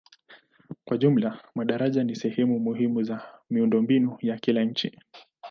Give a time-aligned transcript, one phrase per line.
[0.85, 4.99] Kwa jumla madaraja ni sehemu muhimu za miundombinu ya kila nchi.